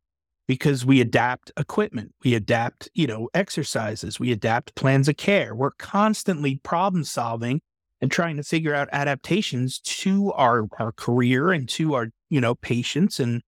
[0.48, 5.56] because we adapt equipment, we adapt, you know, exercises, we adapt plans of care.
[5.56, 7.62] We're constantly problem solving
[8.02, 12.56] and trying to figure out adaptations to our our career and to our, you know,
[12.56, 13.42] patients and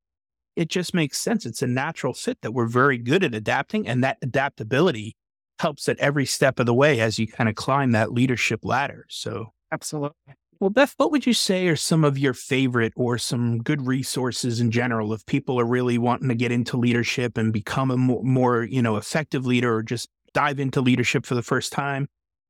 [0.56, 1.46] it just makes sense.
[1.46, 5.16] It's a natural fit that we're very good at adapting and that adaptability
[5.60, 9.06] helps at every step of the way as you kind of climb that leadership ladder.
[9.08, 10.16] So absolutely.
[10.60, 14.60] Well, Beth, what would you say are some of your favorite or some good resources
[14.60, 18.64] in general if people are really wanting to get into leadership and become a more,
[18.64, 22.08] you know, effective leader or just dive into leadership for the first time?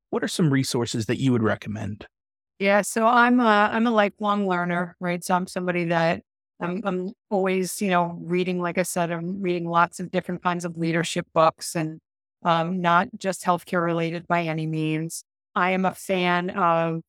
[0.09, 2.07] What are some resources that you would recommend?
[2.59, 5.23] Yeah, so I'm a I'm a lifelong learner, right?
[5.23, 6.21] So I'm somebody that
[6.61, 8.61] I'm I'm always, you know, reading.
[8.61, 11.99] Like I said, I'm reading lots of different kinds of leadership books, and
[12.43, 15.23] um, not just healthcare related by any means.
[15.55, 17.01] I am a fan of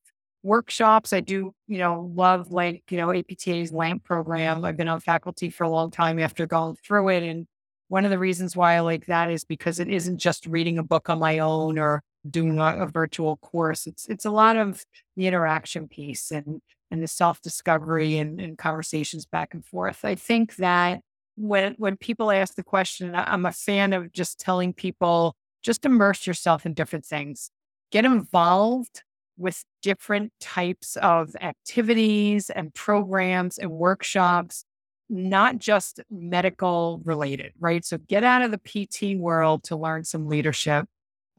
[0.43, 1.13] workshops.
[1.13, 4.63] I do, you know, love like, you know, APTA's LAMP program.
[4.63, 7.23] I've been on faculty for a long time after going through it.
[7.23, 7.45] And
[7.89, 10.83] one of the reasons why I like that is because it isn't just reading a
[10.83, 13.87] book on my own or doing a, a virtual course.
[13.87, 14.83] It's it's a lot of
[15.15, 20.03] the interaction piece and and the self-discovery and, and conversations back and forth.
[20.03, 21.01] I think that
[21.35, 26.27] when when people ask the question, I'm a fan of just telling people just immerse
[26.27, 27.51] yourself in different things.
[27.91, 29.03] Get involved
[29.39, 34.65] with different types of activities and programs and workshops,
[35.09, 37.83] not just medical related, right?
[37.83, 40.85] So get out of the PT world to learn some leadership.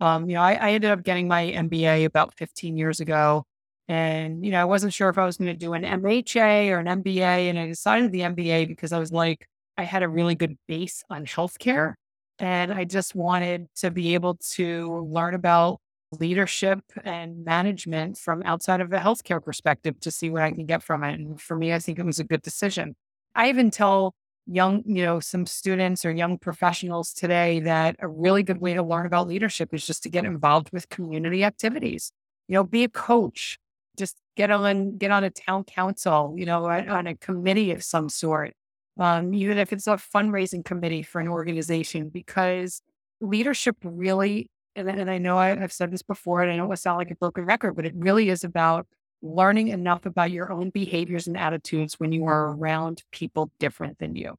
[0.01, 3.45] Um, you know, I, I ended up getting my MBA about 15 years ago.
[3.87, 6.79] And, you know, I wasn't sure if I was going to do an MHA or
[6.79, 7.51] an MBA.
[7.51, 11.05] And I decided the MBA because I was like, I had a really good base
[11.11, 11.95] on healthcare.
[12.39, 15.81] And I just wanted to be able to learn about
[16.13, 20.83] leadership and management from outside of a healthcare perspective to see what I can get
[20.83, 21.19] from it.
[21.19, 22.97] And for me, I think it was a good decision.
[23.35, 24.15] I even tell
[24.47, 28.83] young, you know, some students or young professionals today that a really good way to
[28.83, 32.11] learn about leadership is just to get involved with community activities.
[32.49, 33.59] You know, be a coach,
[33.97, 38.09] just get on get on a town council, you know, on a committee of some
[38.09, 38.55] sort.
[38.99, 42.83] Um, even if it's a fundraising committee for an organization, because
[43.21, 44.51] leadership really
[44.87, 47.11] and, and I know I, have said this before, and I know it sound like
[47.11, 48.87] a broken record, but it really is about
[49.23, 54.17] learning enough about your own behaviors and attitudes when you are around people different than
[54.17, 54.37] you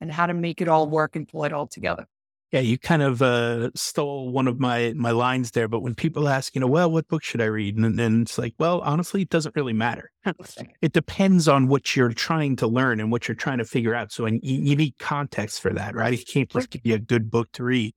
[0.00, 2.06] and how to make it all work and pull it all together.
[2.52, 5.66] Yeah, you kind of uh, stole one of my my lines there.
[5.66, 7.76] But when people ask, you know, well, what book should I read?
[7.76, 10.12] And, and it's like, well, honestly, it doesn't really matter.
[10.80, 14.12] it depends on what you're trying to learn and what you're trying to figure out.
[14.12, 16.16] So, and you, you need context for that, right?
[16.16, 17.92] You can't just give you a good book to read.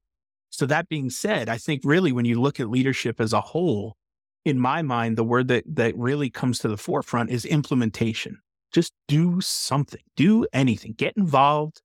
[0.58, 3.96] So that being said, I think really when you look at leadership as a whole,
[4.44, 8.40] in my mind, the word that that really comes to the forefront is implementation.
[8.74, 11.84] Just do something, do anything, get involved,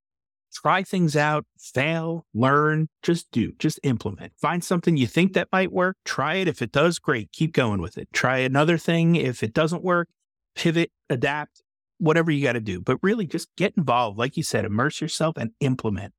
[0.51, 4.33] try things out, fail, learn, just do, just implement.
[4.41, 6.47] Find something you think that might work, try it.
[6.47, 8.07] If it does, great, keep going with it.
[8.11, 9.15] Try another thing.
[9.15, 10.09] If it doesn't work,
[10.55, 11.61] pivot, adapt,
[11.99, 12.81] whatever you got to do.
[12.81, 14.17] But really just get involved.
[14.17, 16.13] Like you said, immerse yourself and implement.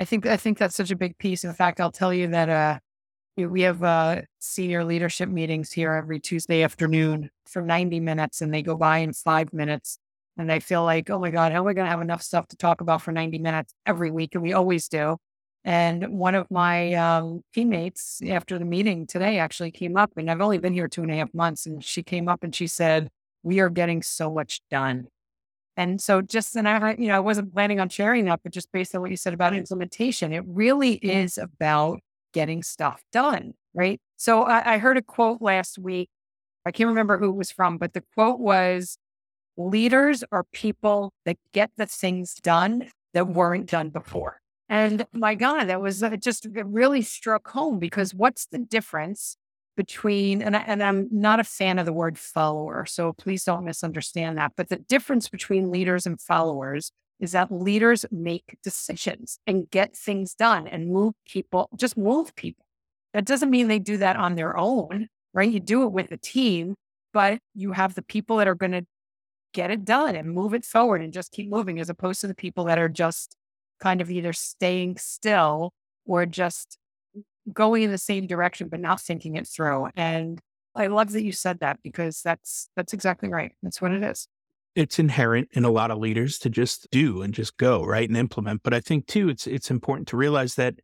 [0.00, 1.44] I think I think that's such a big piece.
[1.44, 2.78] In fact, I'll tell you that uh,
[3.36, 8.62] we have uh, senior leadership meetings here every Tuesday afternoon for 90 minutes, and they
[8.62, 9.98] go by in five minutes.
[10.38, 12.48] And I feel like, oh my God, how am I going to have enough stuff
[12.48, 14.34] to talk about for 90 minutes every week?
[14.34, 15.18] And we always do.
[15.64, 20.40] And one of my um, teammates after the meeting today actually came up, and I've
[20.40, 21.66] only been here two and a half months.
[21.66, 23.10] And she came up and she said,
[23.42, 25.08] We are getting so much done.
[25.80, 28.70] And so just, and I, you know, I wasn't planning on sharing that, but just
[28.70, 32.00] based on what you said about implementation, it really is about
[32.34, 33.98] getting stuff done, right?
[34.18, 36.10] So I, I heard a quote last week.
[36.66, 38.98] I can't remember who it was from, but the quote was
[39.56, 44.36] leaders are people that get the things done that weren't done before.
[44.68, 49.38] And my God, that was just really struck home because what's the difference
[49.80, 53.64] between, and, I, and I'm not a fan of the word follower, so please don't
[53.64, 54.52] misunderstand that.
[54.54, 60.34] But the difference between leaders and followers is that leaders make decisions and get things
[60.34, 62.66] done and move people, just move people.
[63.14, 65.50] That doesn't mean they do that on their own, right?
[65.50, 66.74] You do it with a team,
[67.14, 68.84] but you have the people that are going to
[69.54, 72.34] get it done and move it forward and just keep moving, as opposed to the
[72.34, 73.34] people that are just
[73.80, 75.72] kind of either staying still
[76.04, 76.76] or just
[77.52, 79.88] going in the same direction, but not thinking it through.
[79.96, 80.40] And
[80.74, 83.52] I love that you said that because that's that's exactly right.
[83.62, 84.28] That's what it is.
[84.76, 88.08] It's inherent in a lot of leaders to just do and just go, right?
[88.08, 88.62] And implement.
[88.62, 90.76] But I think too it's it's important to realize that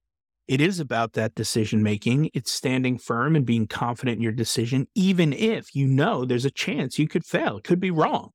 [0.49, 2.31] it is about that decision making.
[2.33, 6.51] It's standing firm and being confident in your decision, even if you know there's a
[6.51, 8.31] chance you could fail, it could be wrong.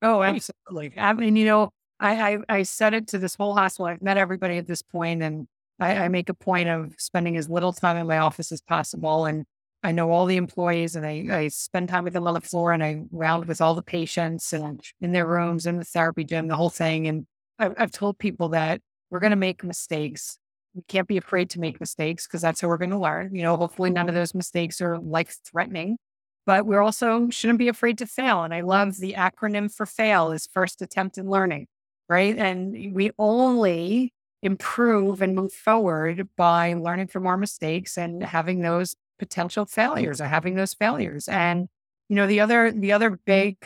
[0.00, 0.92] Oh, absolutely.
[0.96, 3.86] I mean, you know, I, I, I said it to this whole hospital.
[3.86, 5.48] I've met everybody at this point, and
[5.78, 9.26] I, I make a point of spending as little time in my office as possible.
[9.26, 9.44] And
[9.82, 12.72] I know all the employees, and I, I spend time with them on the floor,
[12.72, 16.48] and I round with all the patients and in their rooms, in the therapy gym,
[16.48, 17.06] the whole thing.
[17.06, 17.26] And
[17.58, 20.38] I've, I've told people that we're going to make mistakes
[20.74, 23.34] we can't be afraid to make mistakes because that's how we're going to learn.
[23.34, 25.98] You know, hopefully none of those mistakes are life threatening,
[26.46, 28.44] but we're also shouldn't be afraid to fail.
[28.44, 31.66] And I love the acronym for fail is first attempt in learning,
[32.08, 32.36] right?
[32.36, 38.94] And we only improve and move forward by learning from our mistakes and having those
[39.18, 41.28] potential failures or having those failures.
[41.28, 41.68] And,
[42.08, 43.56] you know, the other, the other big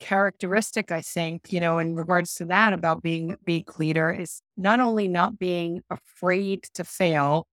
[0.00, 4.42] characteristic, I think, you know, in regards to that about being a big leader is
[4.56, 7.46] not only not being afraid to fail,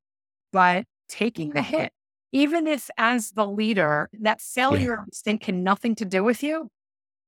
[0.52, 1.92] but taking the hit.
[2.32, 5.06] Even if as the leader, that failure yeah.
[5.08, 6.70] mistake had nothing to do with you,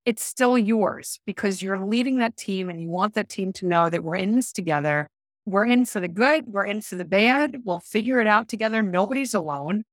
[0.06, 3.90] it's still yours because you're leading that team and you want that team to know
[3.90, 5.08] that we're in this together.
[5.46, 7.62] We're in for the good, we're in for the bad.
[7.64, 8.82] We'll figure it out together.
[8.82, 9.84] Nobody's alone.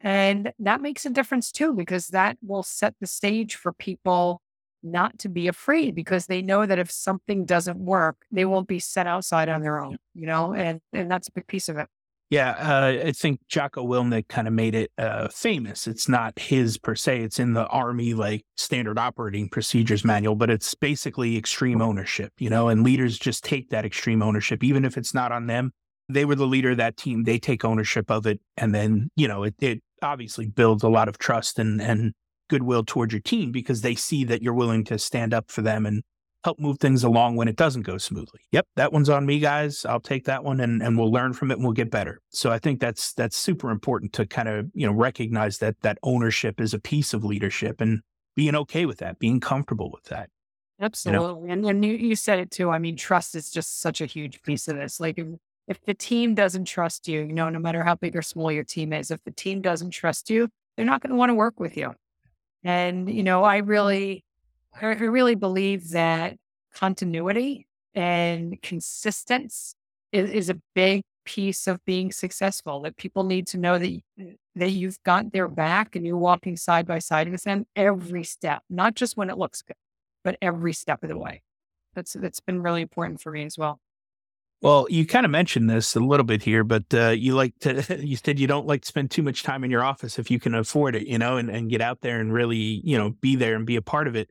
[0.00, 4.42] And that makes a difference too, because that will set the stage for people
[4.82, 8.80] not to be afraid because they know that if something doesn't work, they won't be
[8.80, 11.88] set outside on their own, you know, and, and that's a big piece of it.
[12.32, 15.86] Yeah, uh, I think Jocko Willink kind of made it uh, famous.
[15.86, 20.48] It's not his per se; it's in the Army like standard operating procedures manual, but
[20.48, 22.68] it's basically extreme ownership, you know.
[22.68, 25.72] And leaders just take that extreme ownership, even if it's not on them.
[26.08, 29.28] They were the leader of that team; they take ownership of it, and then you
[29.28, 32.14] know it, it obviously builds a lot of trust and and
[32.48, 35.84] goodwill towards your team because they see that you're willing to stand up for them
[35.84, 36.02] and
[36.44, 38.40] help move things along when it doesn't go smoothly.
[38.50, 39.84] Yep, that one's on me, guys.
[39.84, 42.20] I'll take that one and, and we'll learn from it and we'll get better.
[42.30, 45.98] So I think that's that's super important to kind of, you know, recognize that that
[46.02, 48.00] ownership is a piece of leadership and
[48.34, 50.28] being okay with that, being comfortable with that.
[50.80, 51.42] Absolutely.
[51.42, 51.52] You know?
[51.52, 52.70] And and you, you said it too.
[52.70, 54.98] I mean, trust is just such a huge piece of this.
[54.98, 55.26] Like if,
[55.68, 58.64] if the team doesn't trust you, you know, no matter how big or small your
[58.64, 61.60] team is, if the team doesn't trust you, they're not going to want to work
[61.60, 61.92] with you.
[62.64, 63.68] And, you know, I mm.
[63.68, 64.24] really,
[64.80, 66.36] I really believe that
[66.74, 69.74] continuity and consistency
[70.12, 74.00] is, is a big piece of being successful that people need to know that
[74.56, 78.62] that you've got their back and you're walking side by side with them every step
[78.68, 79.76] not just when it looks good
[80.24, 81.40] but every step of the way
[81.94, 83.78] that's that's been really important for me as well
[84.62, 87.98] well, you kind of mentioned this a little bit here, but uh, you like to,
[88.06, 90.38] you said you don't like to spend too much time in your office if you
[90.38, 93.34] can afford it, you know, and, and get out there and really, you know, be
[93.34, 94.30] there and be a part of it.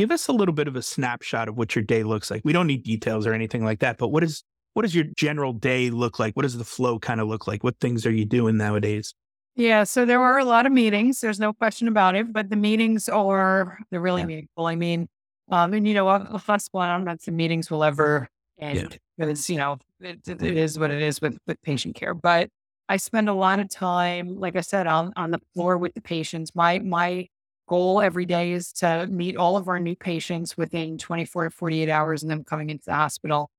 [0.00, 2.40] Give us a little bit of a snapshot of what your day looks like.
[2.42, 5.52] We don't need details or anything like that, but what is, what does your general
[5.52, 6.34] day look like?
[6.36, 7.62] What does the flow kind of look like?
[7.62, 9.12] What things are you doing nowadays?
[9.56, 11.20] Yeah, so there are a lot of meetings.
[11.20, 14.26] There's no question about it, but the meetings are they're really yeah.
[14.28, 14.64] meaningful.
[14.64, 15.06] I mean,
[15.50, 18.26] um, and you know, a, a one, I don't know if the meetings will ever
[18.58, 18.98] end.
[19.18, 19.26] yeah.
[19.26, 22.48] it's you know it, it is what it is with with patient care but
[22.88, 26.00] i spend a lot of time like i said on on the floor with the
[26.00, 27.26] patients my my
[27.70, 31.88] goal every day is to meet all of our new patients within 24 to 48
[31.88, 33.50] hours and them coming into the hospital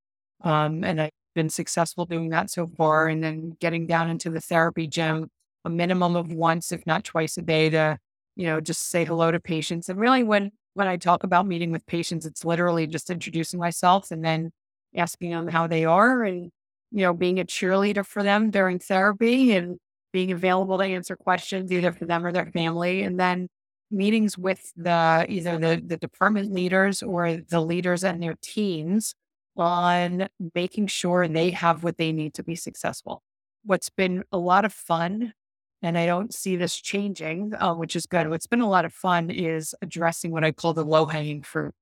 [0.43, 4.41] um, and i've been successful doing that so far and then getting down into the
[4.41, 5.29] therapy gym
[5.65, 7.97] a minimum of once if not twice a day to
[8.35, 11.71] you know just say hello to patients and really when when i talk about meeting
[11.71, 14.51] with patients it's literally just introducing myself and then
[14.95, 16.51] asking them how they are and,
[16.91, 19.77] you know, being a cheerleader for them during therapy and
[20.11, 23.03] being available to answer questions either for them or their family.
[23.03, 23.47] And then
[23.91, 29.13] meetings with the either the, the department leaders or the leaders and their teams
[29.57, 33.21] on making sure they have what they need to be successful.
[33.63, 35.33] What's been a lot of fun,
[35.81, 38.29] and I don't see this changing, uh, which is good.
[38.29, 41.73] What's been a lot of fun is addressing what I call the low hanging fruit.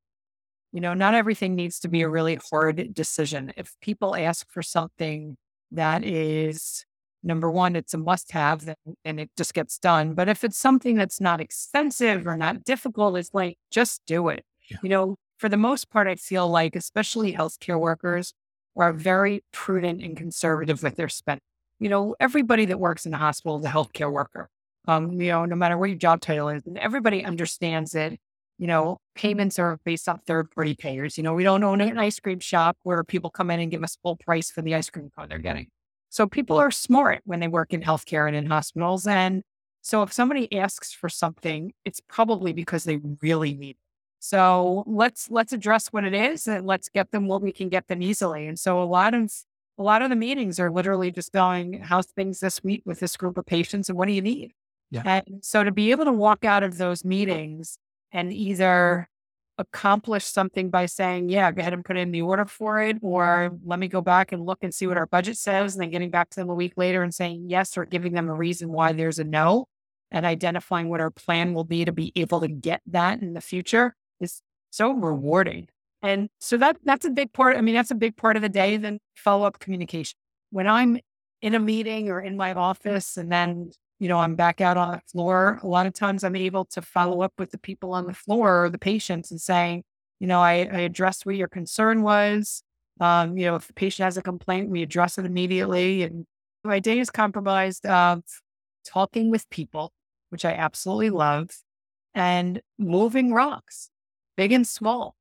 [0.72, 3.54] You know, not everything needs to be a really hard decision.
[3.58, 5.38] If people ask for something
[5.72, 6.86] that is
[7.24, 10.14] number one, it's a must have and it just gets done.
[10.14, 14.44] But if it's something that's not expensive or not difficult, it's like, just do it.
[14.70, 14.78] Yeah.
[14.84, 18.34] You know, for the most part, I feel like, especially healthcare workers,
[18.76, 21.42] are very prudent and conservative with their spending.
[21.80, 24.50] You know, everybody that works in a hospital is a healthcare worker.
[24.88, 28.20] Um, you know, no matter what your job title is, and everybody understands it
[28.60, 31.18] you know, payments are based on third party payers.
[31.18, 33.84] You know, we don't own an ice cream shop where people come in and give
[33.84, 35.68] us full price for the ice cream cone they're getting.
[36.10, 39.06] So people are smart when they work in healthcare and in hospitals.
[39.08, 39.44] And
[39.82, 43.78] so if somebody asks for something, it's probably because they really need it.
[44.20, 47.88] So let's let's address what it is and let's get them what we can get
[47.88, 48.48] them easily.
[48.48, 49.32] And so a lot of
[49.78, 53.16] a lot of the meetings are literally just going, how's things this week with this
[53.16, 54.52] group of patients and what do you need?
[54.92, 55.04] Yeah.
[55.06, 57.78] And so to be able to walk out of those meetings
[58.12, 59.08] and either
[59.60, 63.52] accomplish something by saying, yeah, go ahead and put in the order for it, or
[63.64, 66.10] let me go back and look and see what our budget says, and then getting
[66.10, 68.94] back to them a week later and saying yes, or giving them a reason why
[68.94, 69.68] there's a no,
[70.12, 73.42] and identifying what our plan will be to be able to get that in the
[73.42, 74.42] future is
[74.72, 75.68] so rewarding.
[76.02, 77.58] And so that that's a big part.
[77.58, 78.78] I mean, that's a big part of the day.
[78.78, 80.16] Then follow up communication.
[80.52, 81.00] When I'm
[81.42, 84.92] in a meeting or in my office, and then you know I'm back out on
[84.92, 88.08] the floor, a lot of times I'm able to follow up with the people on
[88.08, 89.84] the floor or the patients and saying,
[90.20, 92.64] you know, I, I addressed what your concern was.
[93.00, 96.04] Um, you know, if the patient has a complaint, we address it immediately.
[96.04, 96.26] And
[96.64, 98.24] my day is compromised of
[98.86, 99.94] talking with people,
[100.30, 101.50] which I absolutely love,
[102.14, 103.90] and moving rocks,
[104.36, 105.16] big and small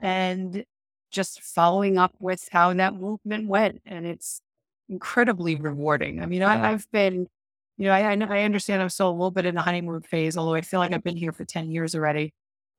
[0.00, 0.64] and
[1.10, 3.82] just following up with how that movement went.
[3.86, 4.40] And it's
[4.88, 6.22] incredibly rewarding.
[6.22, 7.28] I mean, I, have been,
[7.76, 10.54] you know, I, I understand I'm still a little bit in the honeymoon phase, although
[10.54, 12.32] I feel like I've been here for 10 years already,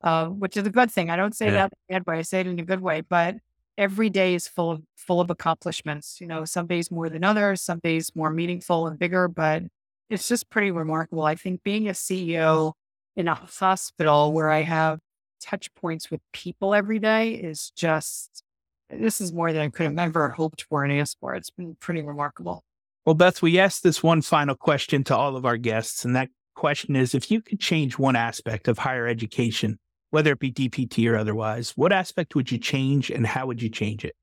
[0.04, 1.10] uh, which is a good thing.
[1.10, 1.52] I don't say yeah.
[1.52, 2.20] that bad way.
[2.20, 3.36] I say it in a good way, but
[3.78, 6.20] every day is full of, full of accomplishments.
[6.22, 9.64] You know, some days more than others, some days more meaningful and bigger, but
[10.10, 11.24] it's just pretty remarkable.
[11.24, 12.74] I think being a CEO
[13.16, 15.00] in a hospital where I have
[15.42, 18.44] touch points with people every day is just
[18.90, 21.36] this is more than I could have ever hoped for in ASPOR.
[21.36, 22.64] It's been pretty remarkable.
[23.06, 26.30] Well, Beth, we asked this one final question to all of our guests, and that
[26.56, 29.78] question is if you could change one aspect of higher education,
[30.10, 33.70] whether it be DPT or otherwise, what aspect would you change and how would you
[33.70, 34.16] change it?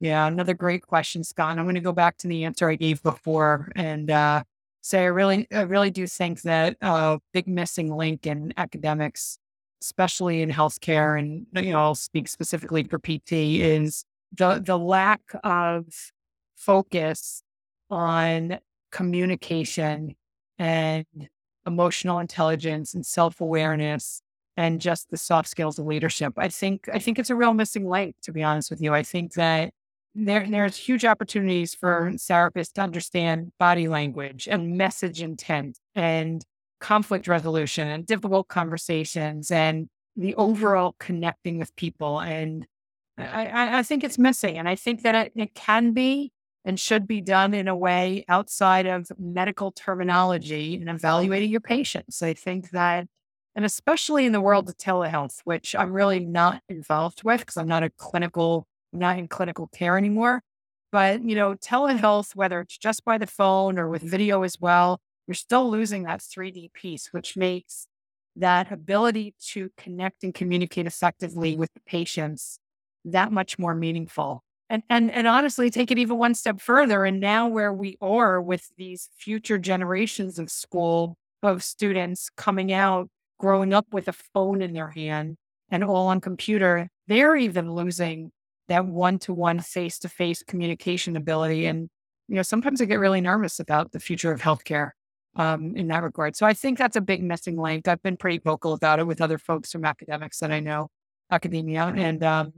[0.00, 1.58] Yeah, another great question, Scott.
[1.58, 4.42] I'm going to go back to the answer I gave before and uh,
[4.80, 9.38] say I really, I really do think that a uh, big missing link in academics
[9.82, 15.20] especially in healthcare, and you know, I'll speak specifically for PT, is the the lack
[15.42, 15.86] of
[16.56, 17.42] focus
[17.92, 18.58] on
[18.90, 20.16] communication
[20.58, 21.06] and
[21.66, 24.22] emotional intelligence and self-awareness
[24.56, 26.32] and just the soft skills of leadership.
[26.36, 28.92] I think I think it's a real missing link, to be honest with you.
[28.94, 29.72] I think that
[30.14, 36.44] there there's huge opportunities for therapists to understand body language and message intent and
[36.80, 42.20] conflict resolution and difficult conversations and the overall connecting with people.
[42.20, 42.66] And
[43.16, 44.58] I, I think it's missing.
[44.58, 46.32] And I think that it, it can be
[46.64, 52.22] and should be done in a way outside of medical terminology and evaluating your patients.
[52.22, 53.06] I think that,
[53.54, 57.68] and especially in the world of telehealth, which I'm really not involved with because I'm
[57.68, 60.42] not a clinical, not in clinical care anymore.
[60.92, 65.00] But, you know, telehealth, whether it's just by the phone or with video as well,
[65.26, 67.86] you're still losing that 3D piece, which makes
[68.36, 72.58] that ability to connect and communicate effectively with the patients
[73.04, 74.42] that much more meaningful.
[74.70, 77.04] And, and, and honestly, take it even one step further.
[77.04, 83.08] And now, where we are with these future generations of school of students coming out,
[83.38, 85.36] growing up with a phone in their hand
[85.70, 88.30] and all on computer, they're even losing
[88.68, 91.66] that one to one face to face communication ability.
[91.66, 91.90] And,
[92.28, 94.90] you know, sometimes I get really nervous about the future of healthcare
[95.36, 96.36] um, in that regard.
[96.36, 97.88] So I think that's a big missing link.
[97.88, 100.88] I've been pretty vocal about it with other folks from academics that I know,
[101.30, 102.52] academia, and um,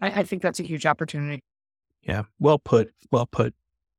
[0.00, 1.42] I, I think that's a huge opportunity.
[2.08, 2.90] Yeah, well put.
[3.12, 3.54] Well put.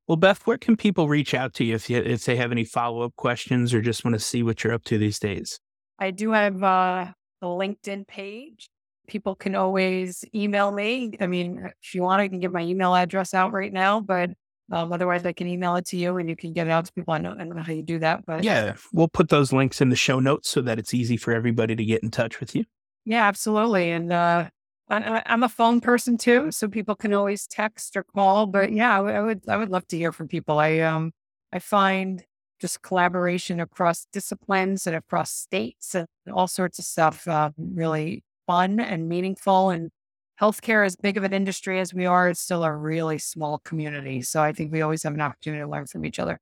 [0.07, 2.63] Well, Beth, where can people reach out to you if, you, if they have any
[2.63, 5.59] follow up questions or just want to see what you're up to these days?
[5.99, 7.05] I do have uh,
[7.43, 8.67] a LinkedIn page.
[9.07, 11.11] People can always email me.
[11.19, 14.31] I mean, if you want, I can give my email address out right now, but
[14.71, 16.93] um, otherwise, I can email it to you and you can get it out to
[16.93, 17.13] people.
[17.13, 19.79] I, know, I don't know how you do that, but yeah, we'll put those links
[19.79, 22.55] in the show notes so that it's easy for everybody to get in touch with
[22.55, 22.65] you.
[23.05, 23.91] Yeah, absolutely.
[23.91, 24.49] And uh,
[24.89, 28.47] I, am a phone person too, so people can always text or call.
[28.47, 30.59] But yeah, I, would I would love to hear from people.
[30.59, 31.11] I um
[31.53, 32.23] I find
[32.59, 38.79] just collaboration across disciplines and across states and all sorts of stuff um, really fun
[38.79, 39.91] and meaningful and
[40.39, 44.21] healthcare, as big of an industry as we are, it's still a really small community.
[44.21, 46.39] So I think we always have an opportunity to learn from each other.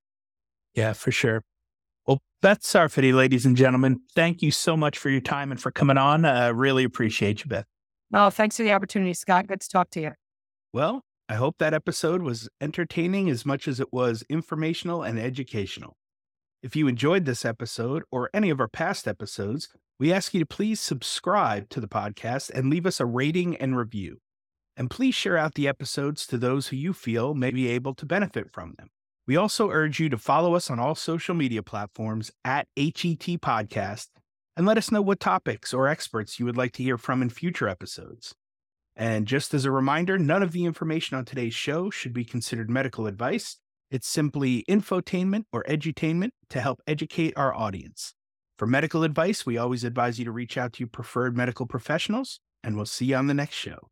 [0.74, 1.44] Yeah, for sure.
[2.06, 5.72] Well, Beth Safarty, ladies and gentlemen, thank you so much for your time and for
[5.72, 6.26] coming on.
[6.26, 7.66] I uh, really appreciate you, Beth.
[8.14, 9.48] Oh, thanks for the opportunity, Scott.
[9.48, 10.12] Good to talk to you.
[10.74, 15.98] Well, I hope that episode was entertaining as much as it was informational and educational.
[16.64, 19.68] If you enjoyed this episode or any of our past episodes,
[20.00, 23.78] we ask you to please subscribe to the podcast and leave us a rating and
[23.78, 24.20] review.
[24.78, 28.06] And please share out the episodes to those who you feel may be able to
[28.06, 28.90] benefit from them.
[29.28, 34.08] We also urge you to follow us on all social media platforms at HET Podcast
[34.58, 37.30] and let us know what topics or experts you would like to hear from in
[37.30, 38.34] future episodes.
[38.96, 42.68] And just as a reminder, none of the information on today's show should be considered
[42.68, 43.58] medical advice.
[43.92, 48.16] It's simply infotainment or edutainment to help educate our audience.
[48.58, 52.40] For medical advice, we always advise you to reach out to your preferred medical professionals,
[52.64, 53.90] and we'll see you on the next show.